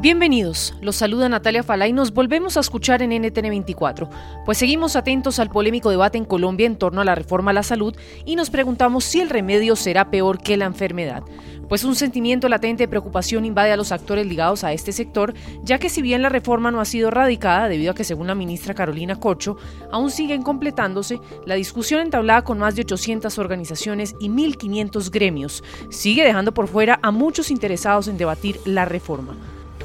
Bienvenidos, 0.00 0.74
los 0.80 0.94
saluda 0.94 1.28
Natalia 1.28 1.64
Fala 1.64 1.88
y 1.88 1.92
nos 1.92 2.14
volvemos 2.14 2.56
a 2.56 2.60
escuchar 2.60 3.02
en 3.02 3.10
NTN 3.10 3.48
24, 3.48 4.08
pues 4.44 4.56
seguimos 4.56 4.94
atentos 4.94 5.40
al 5.40 5.50
polémico 5.50 5.90
debate 5.90 6.16
en 6.16 6.24
Colombia 6.24 6.68
en 6.68 6.76
torno 6.76 7.00
a 7.00 7.04
la 7.04 7.16
reforma 7.16 7.50
a 7.50 7.54
la 7.54 7.64
salud 7.64 7.96
y 8.24 8.36
nos 8.36 8.48
preguntamos 8.48 9.02
si 9.02 9.20
el 9.20 9.28
remedio 9.28 9.74
será 9.74 10.08
peor 10.08 10.38
que 10.38 10.56
la 10.56 10.66
enfermedad. 10.66 11.24
Pues 11.68 11.82
un 11.82 11.96
sentimiento 11.96 12.48
latente 12.48 12.84
de 12.84 12.88
preocupación 12.88 13.44
invade 13.44 13.72
a 13.72 13.76
los 13.76 13.90
actores 13.90 14.24
ligados 14.24 14.62
a 14.62 14.72
este 14.72 14.92
sector, 14.92 15.34
ya 15.64 15.80
que 15.80 15.90
si 15.90 16.00
bien 16.00 16.22
la 16.22 16.28
reforma 16.28 16.70
no 16.70 16.80
ha 16.80 16.84
sido 16.84 17.10
radicada, 17.10 17.68
debido 17.68 17.90
a 17.90 17.94
que 17.96 18.04
según 18.04 18.28
la 18.28 18.36
ministra 18.36 18.74
Carolina 18.74 19.16
Cocho, 19.16 19.56
aún 19.90 20.12
siguen 20.12 20.42
completándose, 20.42 21.18
la 21.44 21.56
discusión 21.56 22.02
entablada 22.02 22.44
con 22.44 22.58
más 22.58 22.76
de 22.76 22.82
800 22.82 23.36
organizaciones 23.38 24.14
y 24.20 24.28
1.500 24.28 25.10
gremios 25.10 25.64
sigue 25.90 26.24
dejando 26.24 26.54
por 26.54 26.68
fuera 26.68 27.00
a 27.02 27.10
muchos 27.10 27.50
interesados 27.50 28.06
en 28.06 28.16
debatir 28.16 28.60
la 28.64 28.84
reforma. 28.84 29.36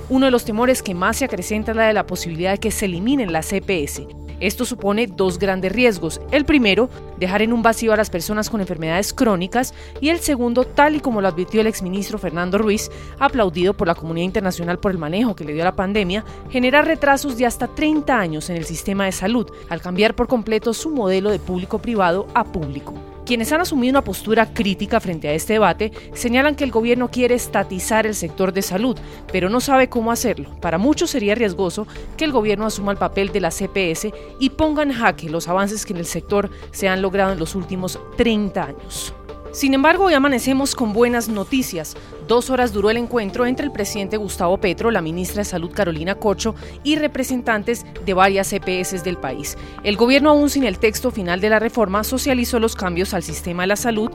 Uno 0.10 0.26
de 0.26 0.32
los 0.32 0.44
temores 0.44 0.84
que 0.84 0.94
más 0.94 1.18
se 1.18 1.26
acrecenta 1.26 1.72
es 1.72 1.78
la 1.78 1.88
de 1.88 1.94
la 1.94 2.06
posibilidad 2.06 2.52
de 2.52 2.60
que 2.60 2.72
se 2.72 2.86
eliminen 2.86 3.32
las 3.32 3.48
CPS. 3.48 4.06
Esto 4.42 4.66
supone 4.66 5.08
dos 5.08 5.40
grandes 5.40 5.72
riesgos. 5.72 6.20
El 6.32 6.44
primero, 6.44 6.90
dejar 7.18 7.42
en 7.42 7.54
un 7.54 7.62
vacío 7.62 7.94
a 7.94 7.96
las 7.96 8.10
personas 8.10 8.50
con 8.50 8.60
enfermedades 8.60 9.14
crónicas 9.14 9.74
y 10.02 10.10
el 10.10 10.20
segundo, 10.20 10.66
tal 10.66 10.96
y 10.96 11.00
como 11.00 11.22
lo 11.22 11.30
advirtió 11.30 11.62
el 11.62 11.68
exministro 11.68 12.18
Fernando 12.18 12.58
Ruiz, 12.58 12.92
aplaudido 13.20 13.74
por 13.74 13.88
la 13.88 13.96
comunidad 13.96 14.26
internacional 14.26 14.80
por 14.80 14.92
el 14.92 14.98
manejo 14.98 15.36
que 15.36 15.46
le 15.46 15.54
dio 15.54 15.62
a 15.62 15.66
la 15.66 15.76
pandemia, 15.78 16.26
generar 16.50 16.86
retrasos 16.86 17.38
de 17.38 17.46
hasta 17.46 17.68
30 17.68 18.20
años 18.20 18.50
en 18.50 18.58
el 18.58 18.66
sistema 18.66 19.06
de 19.06 19.14
salud, 19.14 19.50
al 19.70 19.82
cambiar 19.82 20.14
por 20.14 20.28
completo 20.28 20.74
su 20.74 20.90
modelo 20.90 21.32
de 21.32 21.40
público-privado 21.40 22.28
a 22.34 22.44
público. 22.44 23.13
Quienes 23.26 23.52
han 23.54 23.62
asumido 23.62 23.92
una 23.92 24.04
postura 24.04 24.54
crítica 24.54 25.00
frente 25.00 25.30
a 25.30 25.34
este 25.34 25.54
debate 25.54 25.92
señalan 26.14 26.56
que 26.56 26.66
el 26.66 26.72
gobierno 26.72 27.10
quiere 27.10 27.36
estatizar 27.36 28.06
el 28.06 28.16
sector 28.16 28.52
de 28.52 28.62
salud, 28.62 28.98
pero 29.32 29.50
no 29.50 29.62
sabe 29.62 29.88
cómo 29.88 30.12
hacerlo. 30.12 30.50
Para 30.60 30.78
muchos 30.78 31.12
sería 31.12 31.34
riesgoso 31.34 31.88
que 32.18 32.26
el 32.26 32.34
gobierno 32.34 32.66
asuma 32.66 32.92
el 32.92 32.98
papel 32.98 33.32
de 33.32 33.40
la 33.40 33.52
CPS 33.52 34.12
y 34.40 34.50
ponga 34.50 34.84
en 34.84 34.92
jaque 34.92 35.30
los 35.30 35.48
avances 35.48 35.86
que 35.86 35.94
en 35.94 36.00
el 36.00 36.06
sector 36.06 36.50
se 36.72 36.90
han 36.90 37.02
logrado 37.02 37.32
en 37.32 37.40
los 37.40 37.56
últimos 37.56 37.98
30 38.18 38.64
años. 38.64 39.14
Sin 39.54 39.76
embargo, 39.76 40.06
hoy 40.06 40.16
amanecemos 40.16 40.74
con 40.74 40.94
buenas 40.94 41.30
noticias. 41.30 41.96
Dos 42.28 42.50
horas 42.50 42.74
duró 42.74 42.90
el 42.90 42.98
encuentro 42.98 43.46
entre 43.46 43.68
el 43.68 43.72
presidente 43.72 44.18
Gustavo 44.18 44.58
Petro, 44.58 44.90
la 44.90 45.04
ministra 45.04 45.42
de 45.42 45.46
Salud 45.46 45.70
Carolina 45.72 46.16
Cocho 46.16 46.56
y 46.84 46.96
representantes 46.96 47.86
de 48.04 48.14
varias 48.16 48.52
EPS 48.52 49.04
del 49.04 49.18
país. 49.18 49.56
El 49.84 49.96
gobierno, 49.96 50.32
aún 50.32 50.50
sin 50.50 50.64
el 50.64 50.80
texto 50.80 51.12
final 51.12 51.40
de 51.40 51.50
la 51.50 51.60
reforma, 51.60 52.04
socializó 52.04 52.60
los 52.60 52.76
cambios 52.76 53.14
al 53.14 53.22
sistema 53.22 53.62
de 53.62 53.68
la 53.68 53.76
salud 53.76 54.10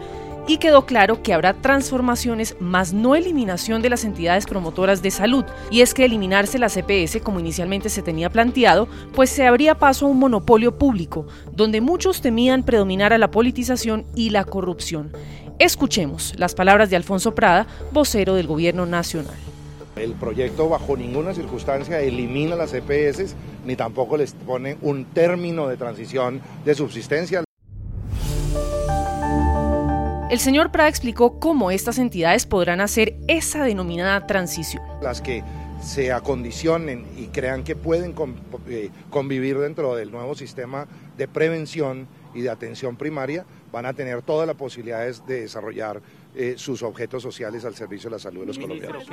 y 0.49 0.57
quedó 0.57 0.87
claro 0.87 1.23
que 1.23 1.35
habrá 1.35 1.53
transformaciones, 1.53 2.57
más 2.59 2.95
no 2.95 3.15
eliminación 3.15 3.83
de 3.83 3.91
las 3.91 4.05
entidades 4.05 4.47
promotoras 4.47 5.03
de 5.03 5.11
salud. 5.11 5.45
Y 5.71 5.83
es 5.83 5.93
que 5.93 6.07
eliminarse 6.07 6.59
la 6.59 6.71
CPS, 6.71 7.21
como 7.23 7.39
inicialmente 7.39 7.91
se 7.91 8.03
tenía 8.03 8.31
planteado, 8.31 8.89
pues 9.15 9.29
se 9.29 9.47
abría 9.47 9.77
paso 9.77 10.07
a 10.07 10.09
un 10.09 10.19
monopolio 10.19 10.79
público, 10.79 11.27
donde 11.53 11.83
muchos 11.83 12.23
temían 12.23 12.63
predominar 12.63 13.13
a 13.13 13.19
la 13.19 13.31
politización 13.31 14.07
y 14.15 14.31
la 14.31 14.45
corrupción. 14.45 15.13
Escuchemos 15.59 16.33
las 16.39 16.55
palabras 16.55 16.89
de 16.89 16.97
Alfonso 16.97 17.35
Prada, 17.35 17.67
vocero 17.93 18.35
del 18.35 18.47
Gobierno 18.47 18.87
Nacional. 18.87 19.35
El 19.97 20.13
proyecto 20.13 20.69
bajo 20.69 20.97
ninguna 20.97 21.35
circunstancia 21.35 22.01
elimina 22.01 22.57
las 22.57 22.73
EPS 22.73 23.35
ni 23.67 23.77
tampoco 23.77 24.17
les 24.17 24.33
pone 24.33 24.79
un 24.81 25.05
término 25.05 25.69
de 25.69 25.77
transición 25.77 26.41
de 26.65 26.75
subsistencia. 26.75 27.45
El 30.31 30.41
señor 30.41 30.71
Prada 30.71 30.91
explicó 30.91 31.41
cómo 31.41 31.71
estas 31.71 31.99
entidades 31.99 32.45
podrán 32.45 32.83
hacer 32.83 33.17
esa 33.29 33.65
denominada 33.65 34.27
transición. 34.27 34.83
Las 35.01 35.23
que 35.23 35.43
se 35.81 36.13
acondicionen 36.13 37.07
y 37.17 37.29
crean 37.29 37.65
que 37.65 37.75
pueden 37.75 38.15
eh, 38.69 38.91
convivir 39.09 39.59
dentro 39.59 39.97
del 39.97 40.11
nuevo 40.11 40.35
sistema 40.35 40.87
de 41.17 41.29
prevención 41.29 42.09
y 42.35 42.43
de 42.43 42.51
atención 42.51 42.97
primaria 42.97 43.47
van 43.73 43.87
a 43.87 43.95
tener 43.95 44.21
todas 44.21 44.47
las 44.47 44.57
posibilidades 44.57 45.25
de 45.27 45.43
desarrollar 45.43 46.03
eh, 46.35 46.55
sus 46.59 46.83
objetos 46.83 47.23
sociales 47.23 47.65
al 47.65 47.75
servicio 47.75 48.11
de 48.11 48.17
la 48.17 48.21
salud 48.21 48.41
de 48.41 48.47
los 48.47 48.59
colombianos. 48.59 49.07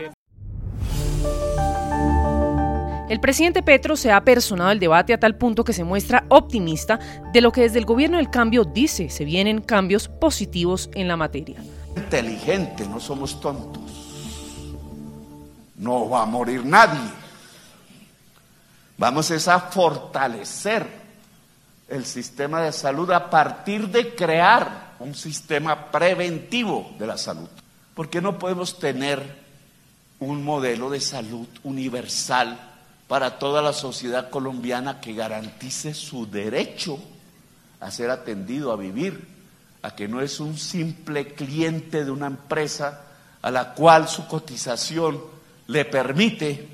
El 3.07 3.19
presidente 3.19 3.61
Petro 3.61 3.95
se 3.95 4.11
ha 4.11 4.25
personado 4.25 4.71
el 4.71 4.79
debate 4.79 5.13
a 5.13 5.19
tal 5.19 5.35
punto 5.35 5.63
que 5.63 5.73
se 5.73 5.83
muestra 5.83 6.25
optimista 6.29 6.99
de 7.31 7.41
lo 7.41 7.51
que 7.51 7.61
desde 7.61 7.77
el 7.77 7.85
gobierno 7.85 8.17
del 8.17 8.31
cambio 8.31 8.63
dice 8.63 9.09
se 9.09 9.25
vienen 9.25 9.61
cambios 9.61 10.07
positivos 10.07 10.89
en 10.95 11.07
la 11.07 11.15
materia. 11.15 11.61
Inteligente, 11.95 12.87
no 12.87 12.99
somos 12.99 13.39
tontos. 13.39 13.83
No 15.75 16.09
va 16.09 16.23
a 16.23 16.25
morir 16.25 16.65
nadie. 16.65 17.11
Vamos 18.97 19.29
a 19.47 19.59
fortalecer 19.59 20.87
el 21.87 22.05
sistema 22.05 22.61
de 22.61 22.71
salud 22.71 23.11
a 23.11 23.29
partir 23.29 23.87
de 23.87 24.15
crear 24.15 24.95
un 24.97 25.13
sistema 25.13 25.91
preventivo 25.91 26.89
de 26.97 27.05
la 27.05 27.19
salud. 27.19 27.49
Porque 27.93 28.19
no 28.19 28.39
podemos 28.39 28.79
tener 28.79 29.45
un 30.19 30.43
modelo 30.43 30.89
de 30.89 31.01
salud 31.01 31.47
universal 31.63 32.71
para 33.07 33.37
toda 33.37 33.61
la 33.61 33.73
sociedad 33.73 34.29
colombiana 34.29 34.99
que 34.99 35.13
garantice 35.13 35.93
su 35.93 36.25
derecho 36.29 36.99
a 37.79 37.91
ser 37.91 38.09
atendido, 38.09 38.71
a 38.71 38.77
vivir, 38.77 39.27
a 39.81 39.95
que 39.95 40.07
no 40.07 40.21
es 40.21 40.39
un 40.39 40.57
simple 40.57 41.33
cliente 41.33 42.03
de 42.03 42.11
una 42.11 42.27
empresa 42.27 43.01
a 43.41 43.51
la 43.51 43.73
cual 43.73 44.07
su 44.07 44.27
cotización 44.27 45.21
le 45.67 45.85
permite 45.85 46.67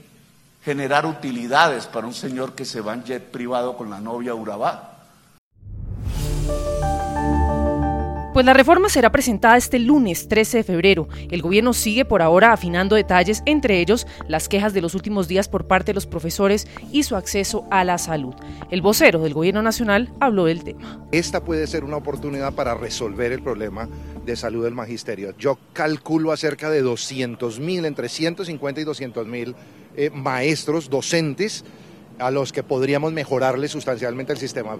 generar 0.63 1.05
utilidades 1.05 1.87
para 1.87 2.07
un 2.07 2.13
señor 2.13 2.53
que 2.53 2.65
se 2.65 2.81
va 2.81 2.93
en 2.93 3.03
jet 3.03 3.31
privado 3.31 3.75
con 3.75 3.89
la 3.89 3.99
novia 3.99 4.33
Urabá. 4.33 4.90
Pues 8.41 8.47
la 8.47 8.53
reforma 8.53 8.89
será 8.89 9.11
presentada 9.11 9.55
este 9.55 9.77
lunes 9.77 10.27
13 10.27 10.57
de 10.57 10.63
febrero. 10.63 11.07
El 11.29 11.43
gobierno 11.43 11.73
sigue 11.73 12.05
por 12.05 12.23
ahora 12.23 12.53
afinando 12.53 12.95
detalles, 12.95 13.43
entre 13.45 13.79
ellos 13.79 14.07
las 14.27 14.49
quejas 14.49 14.73
de 14.73 14.81
los 14.81 14.95
últimos 14.95 15.27
días 15.27 15.47
por 15.47 15.67
parte 15.67 15.91
de 15.91 15.93
los 15.93 16.07
profesores 16.07 16.67
y 16.91 17.03
su 17.03 17.15
acceso 17.15 17.67
a 17.69 17.83
la 17.83 17.99
salud. 17.99 18.33
El 18.71 18.81
vocero 18.81 19.19
del 19.21 19.35
gobierno 19.35 19.61
nacional 19.61 20.11
habló 20.19 20.45
del 20.45 20.63
tema. 20.63 21.05
Esta 21.11 21.43
puede 21.43 21.67
ser 21.67 21.83
una 21.83 21.97
oportunidad 21.97 22.55
para 22.55 22.73
resolver 22.73 23.31
el 23.31 23.43
problema 23.43 23.87
de 24.25 24.35
salud 24.35 24.63
del 24.63 24.73
magisterio. 24.73 25.35
Yo 25.37 25.59
calculo 25.73 26.31
a 26.31 26.37
cerca 26.37 26.71
de 26.71 26.81
200 26.81 27.59
mil, 27.59 27.85
entre 27.85 28.09
150 28.09 28.81
y 28.81 28.83
200 28.85 29.27
mil 29.27 29.55
eh, 29.95 30.09
maestros, 30.09 30.89
docentes, 30.89 31.63
a 32.17 32.31
los 32.31 32.51
que 32.51 32.63
podríamos 32.63 33.13
mejorarle 33.13 33.67
sustancialmente 33.67 34.33
el 34.33 34.39
sistema. 34.39 34.79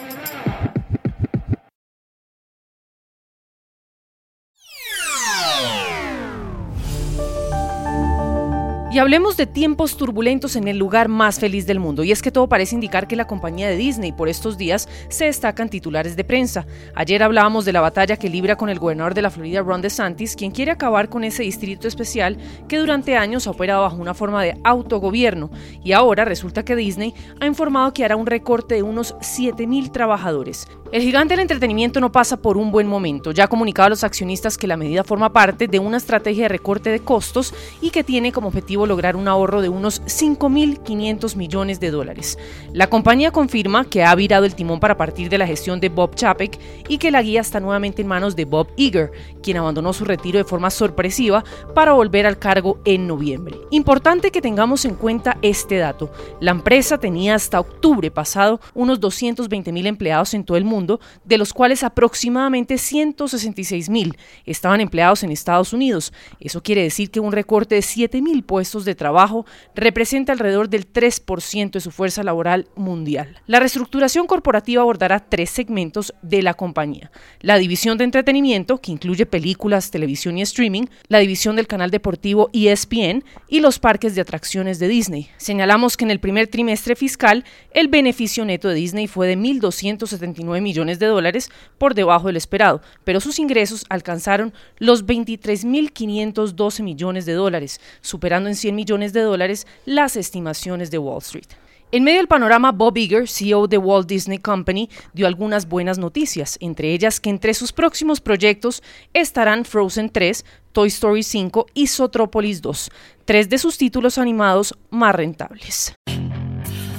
Y 8.93 8.99
hablemos 8.99 9.37
de 9.37 9.47
tiempos 9.47 9.95
turbulentos 9.95 10.57
en 10.57 10.67
el 10.67 10.77
lugar 10.77 11.07
más 11.07 11.39
feliz 11.39 11.65
del 11.65 11.79
mundo. 11.79 12.03
Y 12.03 12.11
es 12.11 12.21
que 12.21 12.29
todo 12.29 12.49
parece 12.49 12.75
indicar 12.75 13.07
que 13.07 13.15
la 13.15 13.25
compañía 13.25 13.69
de 13.69 13.77
Disney 13.77 14.11
por 14.11 14.27
estos 14.27 14.57
días 14.57 14.89
se 15.07 15.25
destacan 15.25 15.69
titulares 15.69 16.17
de 16.17 16.25
prensa. 16.25 16.65
Ayer 16.93 17.23
hablábamos 17.23 17.63
de 17.63 17.71
la 17.71 17.79
batalla 17.79 18.17
que 18.17 18.29
libra 18.29 18.57
con 18.57 18.67
el 18.67 18.79
gobernador 18.79 19.13
de 19.13 19.21
la 19.21 19.29
Florida, 19.29 19.61
Ron 19.61 19.81
DeSantis, 19.81 20.35
quien 20.35 20.51
quiere 20.51 20.71
acabar 20.71 21.07
con 21.07 21.23
ese 21.23 21.43
distrito 21.43 21.87
especial 21.87 22.37
que 22.67 22.79
durante 22.79 23.15
años 23.15 23.47
ha 23.47 23.51
operado 23.51 23.83
bajo 23.83 23.95
una 23.95 24.13
forma 24.13 24.43
de 24.43 24.57
autogobierno. 24.65 25.51
Y 25.85 25.93
ahora 25.93 26.25
resulta 26.25 26.65
que 26.65 26.75
Disney 26.75 27.13
ha 27.39 27.45
informado 27.45 27.93
que 27.93 28.03
hará 28.03 28.17
un 28.17 28.27
recorte 28.27 28.75
de 28.75 28.83
unos 28.83 29.15
7.000 29.19 29.89
trabajadores. 29.93 30.67
El 30.91 31.03
gigante 31.03 31.35
del 31.35 31.39
entretenimiento 31.43 32.01
no 32.01 32.11
pasa 32.11 32.41
por 32.41 32.57
un 32.57 32.69
buen 32.69 32.87
momento. 32.87 33.31
Ya 33.31 33.45
ha 33.45 33.47
comunicado 33.47 33.85
a 33.85 33.89
los 33.91 34.03
accionistas 34.03 34.57
que 34.57 34.67
la 34.67 34.75
medida 34.75 35.05
forma 35.05 35.31
parte 35.31 35.69
de 35.69 35.79
una 35.79 35.95
estrategia 35.95 36.43
de 36.43 36.49
recorte 36.49 36.89
de 36.89 36.99
costos 36.99 37.53
y 37.79 37.91
que 37.91 38.03
tiene 38.03 38.33
como 38.33 38.49
objetivo 38.49 38.80
lograr 38.85 39.15
un 39.15 39.27
ahorro 39.27 39.61
de 39.61 39.69
unos 39.69 40.01
5.500 40.03 41.35
millones 41.35 41.79
de 41.79 41.91
dólares. 41.91 42.37
La 42.73 42.87
compañía 42.87 43.31
confirma 43.31 43.85
que 43.85 44.03
ha 44.03 44.13
virado 44.15 44.45
el 44.45 44.55
timón 44.55 44.79
para 44.79 44.97
partir 44.97 45.29
de 45.29 45.37
la 45.37 45.47
gestión 45.47 45.79
de 45.79 45.89
Bob 45.89 46.15
Chapek 46.15 46.59
y 46.87 46.97
que 46.97 47.11
la 47.11 47.21
guía 47.21 47.41
está 47.41 47.59
nuevamente 47.59 48.01
en 48.01 48.07
manos 48.07 48.35
de 48.35 48.45
Bob 48.45 48.67
Iger, 48.75 49.11
quien 49.41 49.57
abandonó 49.57 49.93
su 49.93 50.05
retiro 50.05 50.37
de 50.37 50.43
forma 50.43 50.69
sorpresiva 50.69 51.43
para 51.73 51.93
volver 51.93 52.25
al 52.25 52.39
cargo 52.39 52.79
en 52.85 53.07
noviembre. 53.07 53.57
Importante 53.71 54.31
que 54.31 54.41
tengamos 54.41 54.85
en 54.85 54.95
cuenta 54.95 55.37
este 55.41 55.77
dato. 55.77 56.11
La 56.39 56.51
empresa 56.51 56.97
tenía 56.97 57.35
hasta 57.35 57.59
octubre 57.59 58.11
pasado 58.11 58.59
unos 58.73 58.99
220 58.99 59.71
mil 59.71 59.87
empleados 59.87 60.33
en 60.33 60.43
todo 60.43 60.57
el 60.57 60.65
mundo, 60.65 60.99
de 61.23 61.37
los 61.37 61.53
cuales 61.53 61.83
aproximadamente 61.83 62.77
166 62.77 63.89
mil 63.89 64.17
estaban 64.45 64.81
empleados 64.81 65.23
en 65.23 65.31
Estados 65.31 65.73
Unidos. 65.73 66.13
Eso 66.39 66.61
quiere 66.63 66.83
decir 66.83 67.11
que 67.11 67.19
un 67.19 67.31
recorte 67.31 67.75
de 67.75 67.81
7 67.81 68.21
mil 68.21 68.43
puestos 68.71 68.85
de 68.85 68.95
trabajo 68.95 69.45
representa 69.75 70.31
alrededor 70.31 70.69
del 70.69 70.91
3% 70.91 71.71
de 71.71 71.81
su 71.81 71.91
fuerza 71.91 72.23
laboral 72.23 72.69
mundial. 72.75 73.35
La 73.45 73.59
reestructuración 73.59 74.27
corporativa 74.27 74.81
abordará 74.81 75.19
tres 75.19 75.49
segmentos 75.49 76.13
de 76.21 76.41
la 76.41 76.53
compañía. 76.53 77.11
La 77.41 77.57
división 77.57 77.97
de 77.97 78.05
entretenimiento, 78.05 78.77
que 78.77 78.93
incluye 78.93 79.25
películas, 79.25 79.91
televisión 79.91 80.37
y 80.37 80.41
streaming, 80.43 80.85
la 81.09 81.19
división 81.19 81.57
del 81.57 81.67
canal 81.67 81.91
deportivo 81.91 82.49
ESPN 82.53 83.25
y 83.49 83.59
los 83.59 83.77
parques 83.77 84.15
de 84.15 84.21
atracciones 84.21 84.79
de 84.79 84.87
Disney. 84.87 85.29
Señalamos 85.35 85.97
que 85.97 86.05
en 86.05 86.11
el 86.11 86.21
primer 86.21 86.47
trimestre 86.47 86.95
fiscal 86.95 87.43
el 87.73 87.89
beneficio 87.89 88.45
neto 88.45 88.69
de 88.69 88.75
Disney 88.75 89.07
fue 89.07 89.27
de 89.27 89.37
1.279 89.37 90.61
millones 90.61 90.97
de 90.97 91.07
dólares 91.07 91.49
por 91.77 91.93
debajo 91.93 92.27
del 92.27 92.37
esperado, 92.37 92.81
pero 93.03 93.19
sus 93.19 93.37
ingresos 93.37 93.85
alcanzaron 93.89 94.53
los 94.77 95.05
23.512 95.05 96.83
millones 96.83 97.25
de 97.25 97.33
dólares, 97.33 97.81
superando 97.99 98.47
en 98.47 98.55
100 98.61 98.75
millones 98.75 99.11
de 99.13 99.21
dólares 99.21 99.67
las 99.85 100.15
estimaciones 100.15 100.91
de 100.91 100.97
Wall 100.97 101.19
Street. 101.19 101.49
En 101.93 102.05
medio 102.05 102.19
del 102.19 102.29
panorama, 102.29 102.71
Bob 102.71 102.97
Iger, 102.97 103.27
CEO 103.27 103.67
de 103.67 103.77
Walt 103.77 104.07
Disney 104.07 104.37
Company, 104.37 104.89
dio 105.11 105.27
algunas 105.27 105.67
buenas 105.67 105.97
noticias, 105.97 106.57
entre 106.61 106.93
ellas 106.93 107.19
que 107.19 107.29
entre 107.29 107.53
sus 107.53 107.73
próximos 107.73 108.21
proyectos 108.21 108.81
estarán 109.13 109.65
Frozen 109.65 110.09
3, 110.09 110.45
Toy 110.71 110.87
Story 110.87 111.23
5 111.23 111.65
y 111.73 111.87
Zootropolis 111.87 112.61
2, 112.61 112.91
tres 113.25 113.49
de 113.49 113.57
sus 113.57 113.77
títulos 113.77 114.17
animados 114.17 114.73
más 114.89 115.13
rentables. 115.13 115.93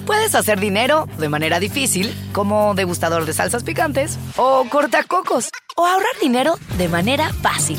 Puedes 0.04 0.34
hacer 0.34 0.60
dinero 0.60 1.08
de 1.18 1.30
manera 1.30 1.58
difícil, 1.58 2.12
como 2.32 2.74
degustador 2.74 3.24
de 3.24 3.32
salsas 3.32 3.64
picantes, 3.64 4.18
o 4.36 4.66
cortacocos, 4.68 5.48
o 5.74 5.86
ahorrar 5.86 6.20
dinero 6.20 6.56
de 6.76 6.88
manera 6.88 7.32
fácil 7.32 7.78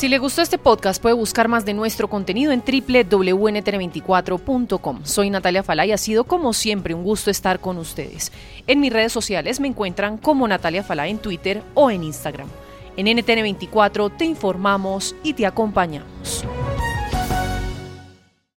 Si 0.00 0.08
le 0.08 0.18
gustó 0.18 0.40
este 0.40 0.56
podcast, 0.56 1.02
puede 1.02 1.14
buscar 1.14 1.48
más 1.48 1.66
de 1.66 1.74
nuestro 1.74 2.08
contenido 2.08 2.52
en 2.52 2.62
www.ntn24.com. 2.62 5.00
Soy 5.04 5.28
Natalia 5.28 5.62
Falá 5.62 5.84
y 5.84 5.92
ha 5.92 5.98
sido 5.98 6.24
como 6.24 6.54
siempre 6.54 6.94
un 6.94 7.04
gusto 7.04 7.30
estar 7.30 7.60
con 7.60 7.76
ustedes. 7.76 8.32
En 8.66 8.80
mis 8.80 8.94
redes 8.94 9.12
sociales 9.12 9.60
me 9.60 9.68
encuentran 9.68 10.16
como 10.16 10.48
Natalia 10.48 10.82
Falá 10.82 11.06
en 11.06 11.18
Twitter 11.18 11.62
o 11.74 11.90
en 11.90 12.02
Instagram. 12.02 12.48
En 12.96 13.08
NTN24 13.08 14.16
te 14.16 14.24
informamos 14.24 15.14
y 15.22 15.34
te 15.34 15.44
acompañamos. 15.44 16.46